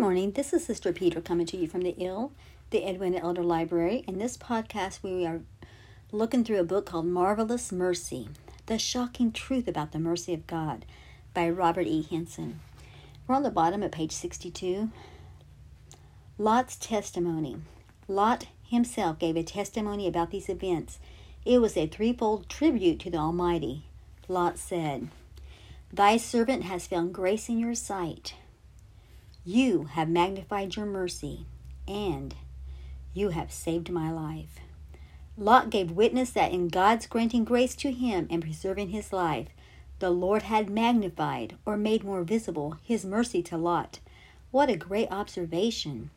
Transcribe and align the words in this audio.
morning. 0.00 0.30
This 0.32 0.54
is 0.54 0.64
Sister 0.64 0.94
Peter 0.94 1.20
coming 1.20 1.44
to 1.44 1.58
you 1.58 1.68
from 1.68 1.82
the 1.82 1.94
Ill, 1.98 2.32
the 2.70 2.88
Edwina 2.88 3.18
Elder 3.18 3.42
Library. 3.42 4.02
In 4.08 4.18
this 4.18 4.38
podcast, 4.38 5.02
we 5.02 5.26
are 5.26 5.42
looking 6.10 6.42
through 6.42 6.58
a 6.58 6.64
book 6.64 6.86
called 6.86 7.04
Marvelous 7.04 7.70
Mercy 7.70 8.30
The 8.64 8.78
Shocking 8.78 9.30
Truth 9.30 9.68
About 9.68 9.92
the 9.92 9.98
Mercy 9.98 10.32
of 10.32 10.46
God 10.46 10.86
by 11.34 11.50
Robert 11.50 11.86
E. 11.86 12.00
Henson. 12.00 12.60
We're 13.26 13.34
on 13.34 13.42
the 13.42 13.50
bottom 13.50 13.82
of 13.82 13.92
page 13.92 14.12
62. 14.12 14.90
Lot's 16.38 16.76
testimony. 16.76 17.58
Lot 18.08 18.46
himself 18.64 19.18
gave 19.18 19.36
a 19.36 19.42
testimony 19.42 20.08
about 20.08 20.30
these 20.30 20.48
events. 20.48 20.98
It 21.44 21.60
was 21.60 21.76
a 21.76 21.86
threefold 21.86 22.48
tribute 22.48 23.00
to 23.00 23.10
the 23.10 23.18
Almighty. 23.18 23.84
Lot 24.28 24.56
said, 24.56 25.08
Thy 25.92 26.16
servant 26.16 26.64
has 26.64 26.86
found 26.86 27.12
grace 27.12 27.50
in 27.50 27.58
your 27.58 27.74
sight. 27.74 28.32
You 29.52 29.86
have 29.94 30.08
magnified 30.08 30.76
your 30.76 30.86
mercy, 30.86 31.44
and 31.88 32.36
you 33.12 33.30
have 33.30 33.50
saved 33.50 33.90
my 33.90 34.08
life. 34.08 34.60
Lot 35.36 35.70
gave 35.70 35.90
witness 35.90 36.30
that 36.30 36.52
in 36.52 36.68
God's 36.68 37.08
granting 37.08 37.42
grace 37.42 37.74
to 37.74 37.90
him 37.90 38.28
and 38.30 38.42
preserving 38.42 38.90
his 38.90 39.12
life, 39.12 39.48
the 39.98 40.10
Lord 40.10 40.42
had 40.42 40.70
magnified 40.70 41.56
or 41.66 41.76
made 41.76 42.04
more 42.04 42.22
visible 42.22 42.76
his 42.84 43.04
mercy 43.04 43.42
to 43.42 43.58
Lot. 43.58 43.98
What 44.52 44.70
a 44.70 44.76
great 44.76 45.10
observation! 45.10 46.10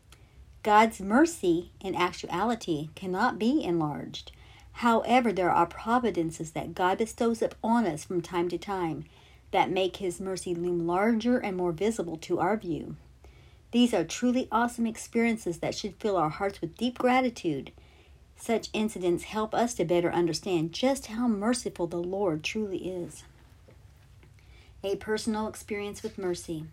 God's 0.62 1.02
mercy 1.02 1.72
in 1.82 1.96
actuality 1.96 2.90
cannot 2.94 3.40
be 3.40 3.64
enlarged. 3.64 4.32
However, 4.74 5.34
there 5.34 5.50
are 5.50 5.66
providences 5.66 6.52
that 6.52 6.76
God 6.76 7.00
bestows 7.00 7.42
upon 7.42 7.88
us 7.88 8.04
from 8.04 8.22
time 8.22 8.48
to 8.50 8.60
time 8.60 9.06
that 9.50 9.72
make 9.72 9.96
his 9.98 10.22
mercy 10.22 10.54
loom 10.54 10.86
larger 10.86 11.40
and 11.40 11.58
more 11.58 11.72
visible 11.72 12.18
to 12.18 12.40
our 12.40 12.56
view. 12.56 12.96
These 13.74 13.92
are 13.96 14.04
truly 14.04 14.48
awesome 14.52 14.86
experiences 14.86 15.58
that 15.58 15.74
should 15.74 15.96
fill 15.96 16.16
our 16.16 16.30
hearts 16.30 16.62
with 16.62 16.78
deep 16.78 17.00
gratitude. 17.00 17.72
Such 18.38 18.70
incidents 18.72 19.24
help 19.24 19.56
us 19.56 19.74
to 19.74 19.84
better 19.84 20.14
understand 20.14 20.74
just 20.74 21.08
how 21.08 21.28
merciful 21.28 21.88
the 21.88 21.98
Lord 21.98 22.44
truly 22.44 22.88
is. 22.88 23.24
A 24.84 24.98
personal 24.98 25.48
experience 25.48 26.04
with 26.04 26.20
mercy. 26.20 26.66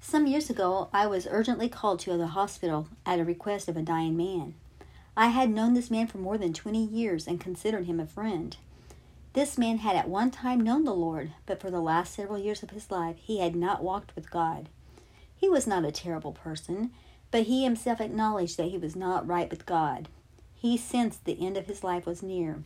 Some 0.00 0.28
years 0.28 0.48
ago, 0.48 0.88
I 0.92 1.08
was 1.08 1.26
urgently 1.28 1.68
called 1.68 1.98
to 2.00 2.16
the 2.16 2.28
hospital 2.28 2.86
at 3.04 3.18
a 3.18 3.24
request 3.24 3.68
of 3.68 3.76
a 3.76 3.82
dying 3.82 4.16
man. 4.16 4.54
I 5.16 5.30
had 5.30 5.50
known 5.50 5.74
this 5.74 5.90
man 5.90 6.06
for 6.06 6.18
more 6.18 6.38
than 6.38 6.52
20 6.52 6.84
years 6.84 7.26
and 7.26 7.40
considered 7.40 7.86
him 7.86 7.98
a 7.98 8.06
friend. 8.06 8.56
This 9.32 9.58
man 9.58 9.78
had 9.78 9.96
at 9.96 10.08
one 10.08 10.30
time 10.30 10.60
known 10.60 10.84
the 10.84 10.94
Lord, 10.94 11.32
but 11.46 11.60
for 11.60 11.72
the 11.72 11.80
last 11.80 12.14
several 12.14 12.38
years 12.38 12.62
of 12.62 12.70
his 12.70 12.92
life 12.92 13.16
he 13.18 13.40
had 13.40 13.56
not 13.56 13.82
walked 13.82 14.14
with 14.14 14.30
God. 14.30 14.68
He 15.38 15.48
was 15.48 15.66
not 15.66 15.84
a 15.84 15.92
terrible 15.92 16.32
person, 16.32 16.90
but 17.30 17.44
he 17.44 17.62
himself 17.62 18.00
acknowledged 18.00 18.56
that 18.56 18.70
he 18.70 18.78
was 18.78 18.96
not 18.96 19.26
right 19.26 19.48
with 19.48 19.66
God. 19.66 20.08
He 20.54 20.76
sensed 20.76 21.24
the 21.24 21.46
end 21.46 21.56
of 21.56 21.66
his 21.66 21.84
life 21.84 22.04
was 22.06 22.22
near. 22.22 22.62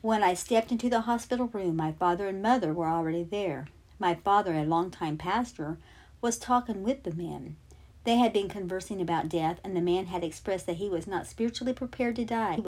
When 0.00 0.22
I 0.22 0.32
stepped 0.32 0.72
into 0.72 0.88
the 0.88 1.02
hospital 1.02 1.48
room, 1.48 1.76
my 1.76 1.92
father 1.92 2.26
and 2.26 2.40
mother 2.40 2.72
were 2.72 2.88
already 2.88 3.22
there. 3.22 3.68
My 3.98 4.14
father, 4.14 4.54
a 4.54 4.64
long-time 4.64 5.18
pastor, 5.18 5.76
was 6.22 6.38
talking 6.38 6.82
with 6.82 7.02
the 7.02 7.14
man. 7.14 7.56
They 8.04 8.16
had 8.16 8.32
been 8.32 8.48
conversing 8.48 9.02
about 9.02 9.28
death, 9.28 9.60
and 9.62 9.76
the 9.76 9.82
man 9.82 10.06
had 10.06 10.24
expressed 10.24 10.66
that 10.66 10.76
he 10.76 10.88
was 10.88 11.06
not 11.06 11.26
spiritually 11.26 11.74
prepared 11.74 12.16
to 12.16 12.24
die. 12.24 12.56